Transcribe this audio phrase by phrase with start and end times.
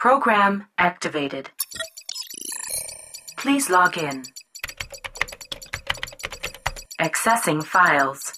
[0.00, 1.50] Program activated.
[3.36, 4.22] Please log in.
[7.00, 8.32] Accessing files.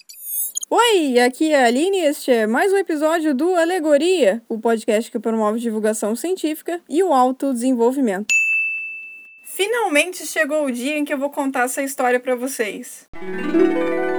[0.71, 5.11] Oi, aqui é a Aline e este é mais um episódio do Alegoria, o podcast
[5.11, 8.33] que promove divulgação científica e o autodesenvolvimento.
[9.43, 13.07] Finalmente chegou o dia em que eu vou contar essa história para vocês.
[13.11, 14.10] Tudo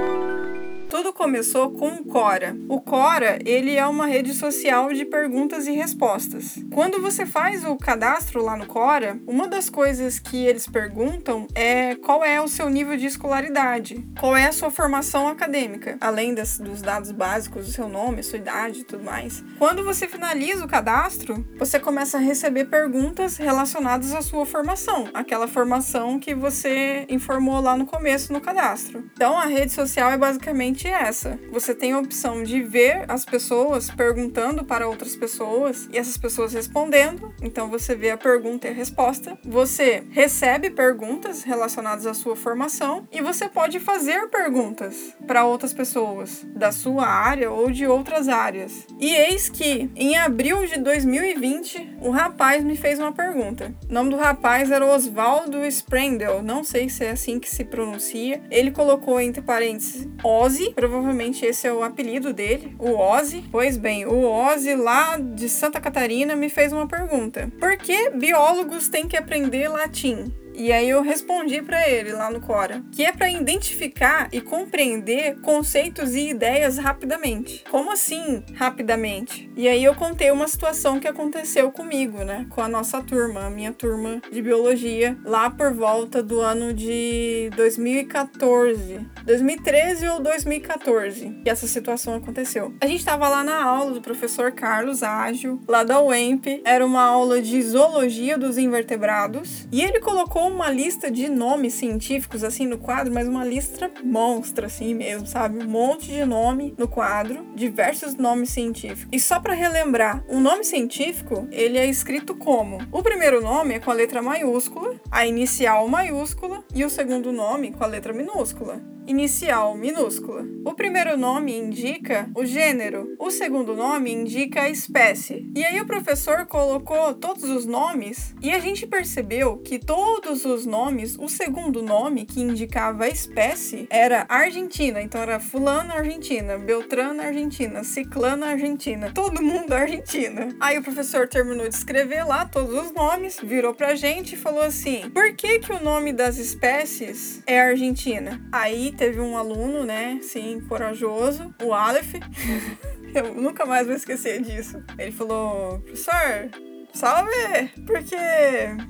[1.13, 2.55] começou com o Quora.
[2.67, 6.57] O Quora, ele é uma rede social de perguntas e respostas.
[6.71, 11.95] Quando você faz o cadastro lá no Quora, uma das coisas que eles perguntam é
[11.95, 16.57] qual é o seu nível de escolaridade, qual é a sua formação acadêmica, além das,
[16.57, 19.43] dos dados básicos, o seu nome, sua idade e tudo mais.
[19.57, 25.47] Quando você finaliza o cadastro, você começa a receber perguntas relacionadas à sua formação, aquela
[25.47, 29.05] formação que você informou lá no começo no cadastro.
[29.13, 31.39] Então a rede social é basicamente essa.
[31.51, 36.53] Você tem a opção de ver as pessoas perguntando para outras pessoas e essas pessoas
[36.53, 37.33] respondendo.
[37.41, 39.37] Então você vê a pergunta e a resposta.
[39.43, 46.45] Você recebe perguntas relacionadas à sua formação e você pode fazer perguntas para outras pessoas
[46.55, 48.85] da sua área ou de outras áreas.
[48.99, 53.73] E eis que em abril de 2020, um rapaz me fez uma pergunta.
[53.89, 58.41] O nome do rapaz era Oswaldo Sprendel, não sei se é assim que se pronuncia.
[58.49, 63.43] Ele colocou entre parênteses Ozzy provavelmente esse é o apelido dele, o Ozzy.
[63.51, 68.87] Pois bem, o Ozzy lá de Santa Catarina me fez uma pergunta: Por que biólogos
[68.89, 70.31] têm que aprender latim?
[70.55, 75.39] E aí eu respondi para ele lá no Cora, que é para identificar e compreender
[75.41, 77.63] conceitos e ideias rapidamente.
[77.69, 79.51] Como assim, rapidamente?
[79.55, 83.49] E aí eu contei uma situação que aconteceu comigo, né, com a nossa turma, a
[83.49, 91.49] minha turma de biologia, lá por volta do ano de 2014, 2013 ou 2014, que
[91.49, 92.73] essa situação aconteceu.
[92.81, 97.03] A gente estava lá na aula do professor Carlos Ágil, lá da UEMP, era uma
[97.03, 102.67] aula de zoologia dos invertebrados, e ele colocou colocou uma lista de nomes científicos assim
[102.67, 105.63] no quadro, mas uma lista monstra assim mesmo, sabe?
[105.63, 109.07] Um monte de nome no quadro, diversos nomes científicos.
[109.11, 112.79] E só para relembrar, um nome científico, ele é escrito como?
[112.91, 117.71] O primeiro nome é com a letra maiúscula, a inicial maiúscula e o segundo nome
[117.71, 120.45] com a letra minúscula inicial minúscula.
[120.65, 125.51] O primeiro nome indica o gênero, o segundo nome indica a espécie.
[125.55, 130.65] E aí o professor colocou todos os nomes e a gente percebeu que todos os
[130.65, 137.23] nomes, o segundo nome que indicava a espécie era Argentina, então era fulana Argentina, Beltrana
[137.23, 140.47] Argentina, Ciclana Argentina, todo mundo Argentina.
[140.59, 144.61] Aí o professor terminou de escrever lá todos os nomes, virou pra gente e falou
[144.61, 150.19] assim: "Por que que o nome das espécies é Argentina?" Aí teve um aluno, né,
[150.21, 152.13] sim, corajoso, o Aleph.
[153.13, 154.83] Eu nunca mais vou esquecer disso.
[154.97, 156.49] Ele falou, professor,
[156.93, 157.69] salve!
[157.85, 158.17] Porque,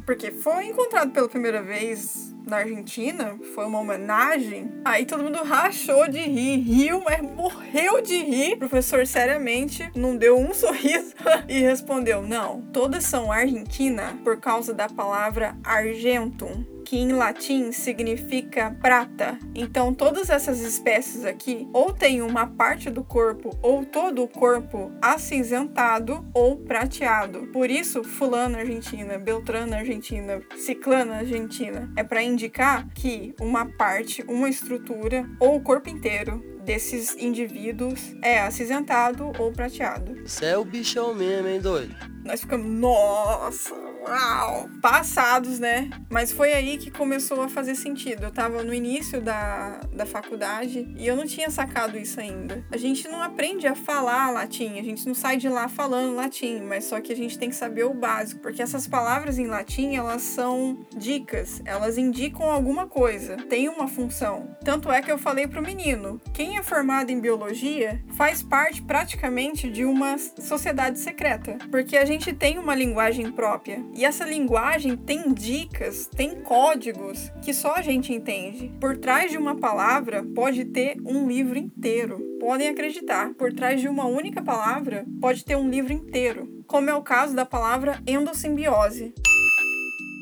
[0.05, 4.71] porque foi encontrado pela primeira vez na Argentina, foi uma homenagem.
[4.85, 8.53] Aí todo mundo rachou de rir, riu, mas morreu de rir.
[8.53, 11.13] O professor, seriamente, não deu um sorriso
[11.47, 18.75] e respondeu: Não, todas são Argentina por causa da palavra argentum que em latim significa
[18.81, 19.37] prata.
[19.55, 24.91] Então, todas essas espécies aqui ou têm uma parte do corpo ou todo o corpo
[25.01, 27.47] acinzentado ou prateado.
[27.47, 34.49] Por isso, fulana argentina, beltrana argentina, ciclana argentina é para indicar que uma parte, uma
[34.49, 40.15] estrutura ou o corpo inteiro desses indivíduos é acinzentado ou prateado.
[40.25, 41.93] Você é o bichão mesmo, hein, doido?
[42.23, 43.75] Nós ficamos, nossa,
[44.07, 45.89] uau, passados, né?
[46.09, 48.23] Mas foi aí que começou a fazer sentido.
[48.23, 52.63] Eu tava no início da, da faculdade e eu não tinha sacado isso ainda.
[52.71, 56.61] A gente não aprende a falar latim, a gente não sai de lá falando latim,
[56.61, 59.95] mas só que a gente tem que saber o básico, porque essas palavras em latim,
[59.95, 64.55] elas são dicas, elas indicam alguma coisa, tem uma função.
[64.63, 69.69] Tanto é que eu falei pro menino, quem é formado em biologia faz parte praticamente
[69.69, 73.83] de uma sociedade secreta, porque a gente tem uma linguagem própria.
[73.95, 78.71] E essa linguagem tem dicas, tem códigos que só a gente entende.
[78.79, 82.19] Por trás de uma palavra pode ter um livro inteiro.
[82.39, 86.93] Podem acreditar, por trás de uma única palavra pode ter um livro inteiro, como é
[86.95, 89.13] o caso da palavra endossimbiose.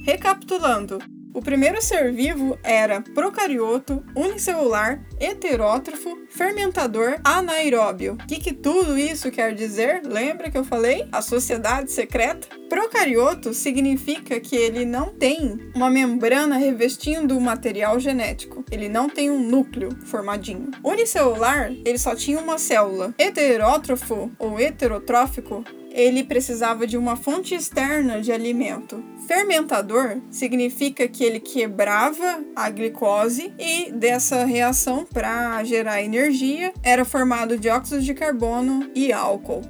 [0.06, 1.00] Recapitulando,
[1.34, 8.14] o primeiro ser vivo era procarioto, unicelular, heterótrofo, fermentador, anaeróbio.
[8.14, 10.02] O que, que tudo isso quer dizer?
[10.06, 11.08] Lembra que eu falei?
[11.12, 12.48] A sociedade secreta?
[12.70, 18.64] Procarioto significa que ele não tem uma membrana revestindo o material genético.
[18.72, 20.72] Ele não tem um núcleo formadinho.
[20.84, 23.14] Unicelular, ele só tinha uma célula.
[23.18, 25.64] Heterótrofo ou heterotrófico
[25.94, 29.04] ele precisava de uma fonte externa de alimento.
[29.28, 37.58] Fermentador significa que ele quebrava a glicose e dessa reação para gerar energia era formado
[37.58, 39.62] dióxido de carbono e álcool.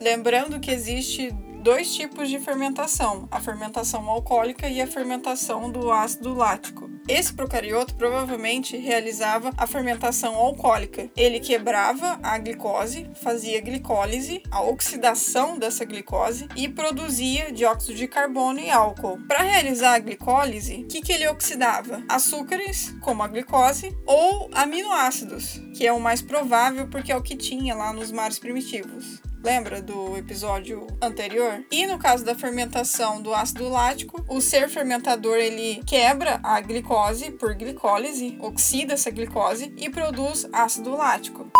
[0.00, 1.32] Lembrando que existe
[1.62, 6.81] dois tipos de fermentação: a fermentação alcoólica e a fermentação do ácido lático.
[7.08, 11.10] Esse procarioto provavelmente realizava a fermentação alcoólica.
[11.16, 18.60] Ele quebrava a glicose, fazia glicólise, a oxidação dessa glicose e produzia dióxido de carbono
[18.60, 19.18] e álcool.
[19.26, 22.02] Para realizar a glicólise, o que, que ele oxidava?
[22.08, 27.36] Açúcares, como a glicose, ou aminoácidos, que é o mais provável porque é o que
[27.36, 29.20] tinha lá nos mares primitivos.
[29.42, 31.64] Lembra do episódio anterior?
[31.68, 37.32] E no caso da fermentação do ácido lático, o ser fermentador ele quebra a glicose
[37.32, 41.50] por glicólise, oxida essa glicose e produz ácido lático.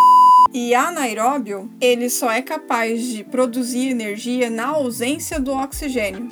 [0.55, 6.29] E anaeróbio, ele só é capaz de produzir energia na ausência do oxigênio.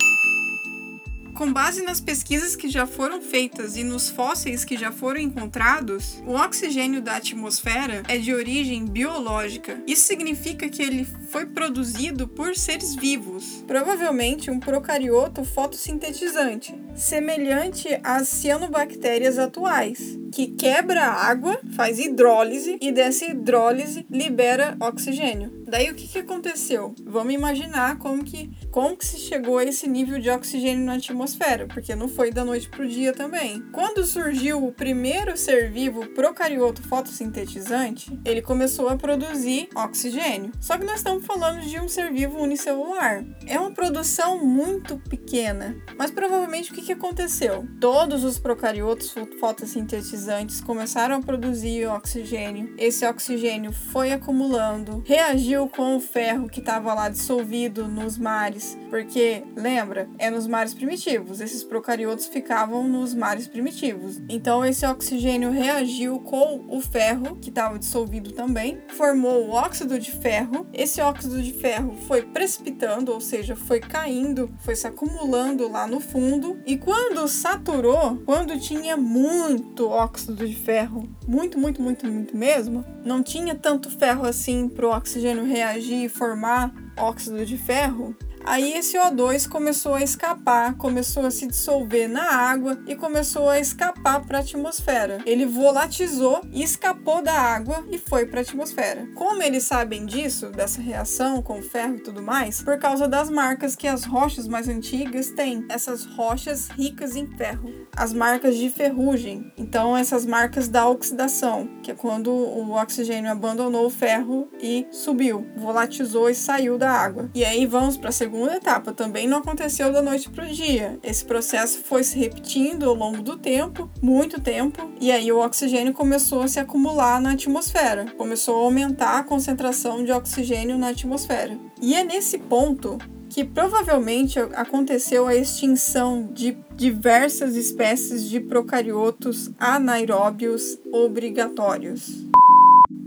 [1.41, 6.21] Com base nas pesquisas que já foram feitas e nos fósseis que já foram encontrados,
[6.25, 9.81] o oxigênio da atmosfera é de origem biológica.
[9.87, 18.27] Isso significa que ele foi produzido por seres vivos, provavelmente um procarioto fotossintetizante, semelhante às
[18.27, 25.61] cianobactérias atuais, que quebra água, faz hidrólise e dessa hidrólise libera oxigênio.
[25.67, 26.93] Daí o que, que aconteceu?
[27.05, 31.65] Vamos imaginar como que, como que se chegou a esse nível de oxigênio na atmosfera,
[31.65, 33.63] porque não foi da noite para o dia também.
[33.71, 40.51] Quando surgiu o primeiro ser vivo procarioto fotossintetizante, ele começou a produzir oxigênio.
[40.59, 43.23] Só que nós estamos falando de um ser vivo unicelular.
[43.47, 47.67] É uma produção muito pequena, mas provavelmente o que, que aconteceu?
[47.79, 52.73] Todos os procariotos fotossintetizantes começaram a produzir oxigênio.
[52.77, 59.43] Esse oxigênio foi acumulando, reagiu com o ferro que estava lá dissolvido nos mares, porque
[59.55, 61.41] lembra, é nos mares primitivos.
[61.41, 64.21] Esses procariotos ficavam nos mares primitivos.
[64.29, 70.11] Então esse oxigênio reagiu com o ferro que estava dissolvido também, formou o óxido de
[70.11, 70.67] ferro.
[70.73, 75.99] Esse óxido de ferro foi precipitando, ou seja, foi caindo, foi se acumulando lá no
[75.99, 76.57] fundo.
[76.65, 83.21] E quando saturou, quando tinha muito óxido de ferro, muito, muito, muito, muito mesmo, não
[83.21, 88.97] tinha tanto ferro assim para o oxigênio reagir e formar óxido de ferro, Aí esse
[88.97, 94.39] O2 começou a escapar, começou a se dissolver na água e começou a escapar para
[94.39, 95.19] a atmosfera.
[95.25, 99.07] Ele volatizou escapou da água e foi para a atmosfera.
[99.15, 102.61] Como eles sabem disso, dessa reação com ferro e tudo mais?
[102.61, 107.71] Por causa das marcas que as rochas mais antigas têm, essas rochas ricas em ferro,
[107.95, 109.51] as marcas de ferrugem.
[109.57, 115.45] Então essas marcas da oxidação, que é quando o oxigênio abandonou o ferro e subiu,
[115.55, 117.29] volatizou e saiu da água.
[117.33, 120.97] E aí vamos para a segunda etapa também não aconteceu da noite para o dia.
[121.03, 125.91] Esse processo foi se repetindo ao longo do tempo, muito tempo, e aí o oxigênio
[125.91, 131.59] começou a se acumular na atmosfera, começou a aumentar a concentração de oxigênio na atmosfera.
[131.81, 132.97] E é nesse ponto
[133.27, 142.31] que provavelmente aconteceu a extinção de diversas espécies de procariotos anaeróbios obrigatórios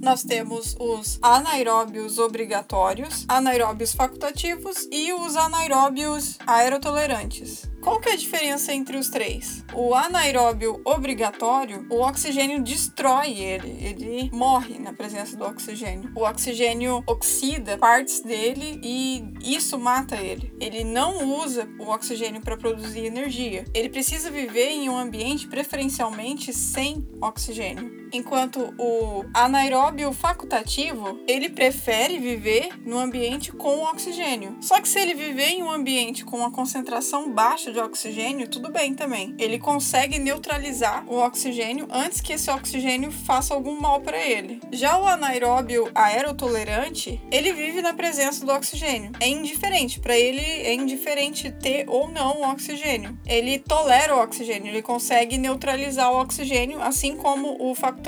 [0.05, 7.69] nós temos os anaeróbios obrigatórios, anaeróbios facultativos e os anaeróbios aerotolerantes.
[7.83, 9.65] Qual que é a diferença entre os três?
[9.75, 16.11] O anaeróbio obrigatório, o oxigênio destrói ele, ele morre na presença do oxigênio.
[16.15, 20.55] O oxigênio oxida partes dele e isso mata ele.
[20.61, 23.65] Ele não usa o oxigênio para produzir energia.
[23.75, 28.04] Ele precisa viver em um ambiente preferencialmente sem oxigênio.
[28.15, 34.57] Enquanto o anaeróbio facultativo, ele prefere viver no ambiente com oxigênio.
[34.61, 38.71] Só que se ele viver em um ambiente com uma concentração baixa de oxigênio, tudo
[38.71, 39.35] bem também.
[39.37, 44.61] Ele consegue neutralizar o oxigênio antes que esse oxigênio faça algum mal para ele.
[44.71, 49.11] Já o anaeróbio aerotolerante, ele vive na presença do oxigênio.
[49.19, 53.19] É indiferente, para ele é indiferente ter ou não o oxigênio.
[53.27, 58.04] Ele tolera o oxigênio, ele consegue neutralizar o oxigênio, assim como o facultativo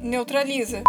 [0.00, 0.82] neutraliza.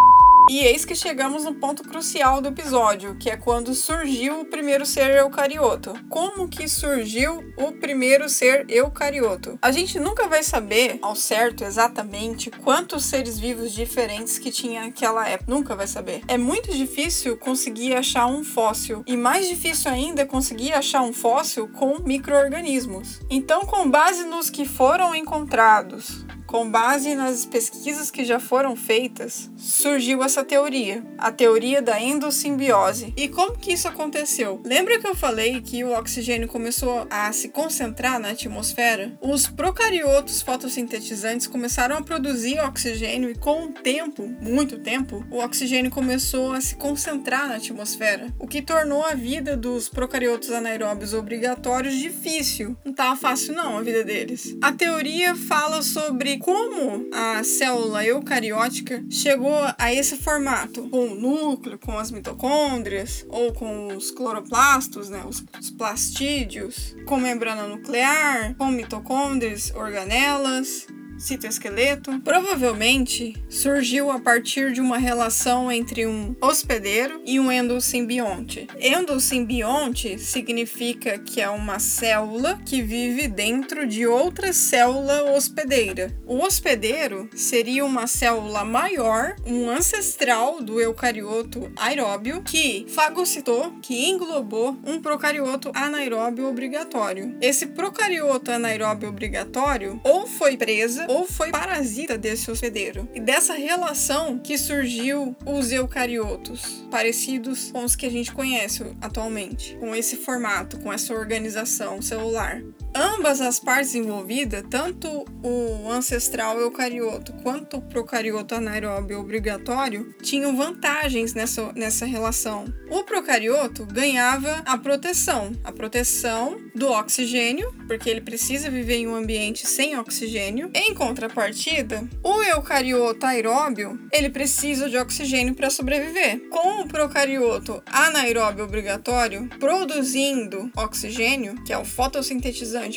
[0.49, 4.85] E eis que chegamos no ponto crucial do episódio, que é quando surgiu o primeiro
[4.85, 5.93] ser eucarioto.
[6.09, 9.57] Como que surgiu o primeiro ser eucarioto?
[9.61, 15.27] A gente nunca vai saber ao certo exatamente quantos seres vivos diferentes que tinha naquela
[15.27, 15.51] época.
[15.51, 16.21] Nunca vai saber.
[16.27, 21.13] É muito difícil conseguir achar um fóssil e mais difícil ainda é conseguir achar um
[21.13, 23.21] fóssil com micro-organismos.
[23.29, 29.49] Então, com base nos que foram encontrados, com base nas pesquisas que já foram feitas,
[29.55, 33.13] surgiu essa teoria, a teoria da endossimbiose.
[33.15, 34.61] E como que isso aconteceu?
[34.65, 39.17] Lembra que eu falei que o oxigênio começou a se concentrar na atmosfera?
[39.21, 45.89] Os procariotos fotossintetizantes começaram a produzir oxigênio e com o tempo, muito tempo, o oxigênio
[45.89, 51.95] começou a se concentrar na atmosfera, o que tornou a vida dos procariotos anaeróbios obrigatórios
[51.95, 52.75] difícil.
[52.83, 54.53] Não estava fácil não a vida deles.
[54.61, 61.79] A teoria fala sobre como a célula eucariótica chegou a esse formato, com o núcleo,
[61.79, 68.67] com as mitocôndrias, ou com os cloroplastos, né, os, os plastídeos, com membrana nuclear, com
[68.67, 70.87] mitocôndrias, organelas,
[71.21, 78.67] citoesqueleto, provavelmente surgiu a partir de uma relação entre um hospedeiro e um endosimbionte.
[78.79, 86.11] Endosimbionte significa que é uma célula que vive dentro de outra célula hospedeira.
[86.25, 94.77] O hospedeiro seria uma célula maior, um ancestral do eucarioto aeróbio que fagocitou, que englobou
[94.85, 97.37] um procarioto anaeróbio obrigatório.
[97.41, 103.07] Esse procarioto anaeróbio obrigatório ou foi presa ou foi parasita desse hospedeiro.
[103.13, 109.75] E dessa relação que surgiu os eucariotos, parecidos com os que a gente conhece atualmente,
[109.79, 112.61] com esse formato, com essa organização celular.
[112.93, 121.33] Ambas as partes envolvidas, tanto o ancestral eucarioto quanto o procarioto anaeróbio obrigatório, tinham vantagens
[121.33, 122.65] nessa, nessa relação.
[122.89, 129.15] O procarioto ganhava a proteção, a proteção do oxigênio, porque ele precisa viver em um
[129.15, 130.69] ambiente sem oxigênio.
[130.73, 136.41] Em contrapartida, o eucarioto aeróbio, ele precisa de oxigênio para sobreviver.
[136.49, 141.85] Com o procarioto anaeróbio obrigatório produzindo oxigênio, que é o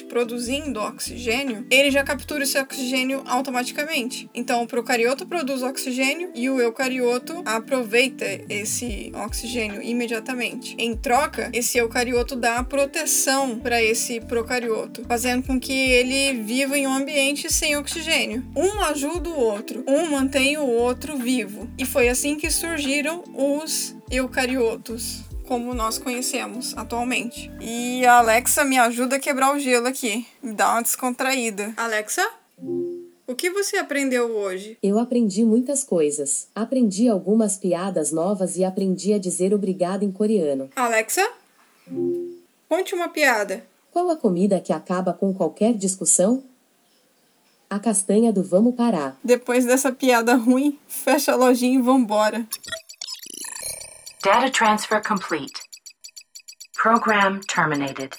[0.05, 4.29] produzindo oxigênio, ele já captura esse oxigênio automaticamente.
[4.35, 10.75] Então, o procarioto produz oxigênio e o eucarioto aproveita esse oxigênio imediatamente.
[10.79, 16.87] Em troca, esse eucarioto dá proteção para esse procarioto, fazendo com que ele viva em
[16.87, 18.45] um ambiente sem oxigênio.
[18.57, 21.69] Um ajuda o outro, um mantém o outro vivo.
[21.79, 27.51] E foi assim que surgiram os eucariotos como nós conhecemos atualmente.
[27.61, 31.73] E a Alexa me ajuda a quebrar o gelo aqui, me dá uma descontraída.
[31.77, 32.29] Alexa?
[33.27, 34.77] O que você aprendeu hoje?
[34.83, 36.49] Eu aprendi muitas coisas.
[36.55, 40.69] Aprendi algumas piadas novas e aprendi a dizer obrigado em coreano.
[40.77, 41.27] Alexa?
[42.69, 43.65] Conte uma piada.
[43.91, 46.43] Qual a comida que acaba com qualquer discussão?
[47.71, 49.19] A castanha do vamos parar.
[49.25, 52.47] Depois dessa piada ruim, fecha a lojinha e vambora.
[54.25, 55.61] Data transfer complete.
[56.75, 58.17] Program terminated.